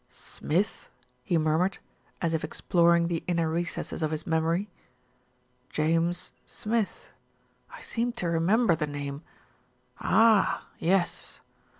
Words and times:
"Smith," 0.09 0.89
he 1.21 1.37
murmured, 1.37 1.77
as 2.23 2.33
if 2.33 2.43
exploring 2.43 3.07
the 3.07 3.23
inner 3.27 3.47
re 3.51 3.63
cesses 3.63 4.01
of 4.01 4.09
his 4.09 4.25
memory. 4.25 4.67
"James 5.69 6.31
Smith, 6.43 7.11
I 7.69 7.81
seem 7.81 8.11
to 8.13 8.25
remem 8.25 8.65
ber 8.65 8.73
the 8.75 8.87
name. 8.87 9.21
Ah! 9.99 10.65
yes. 10.79 11.39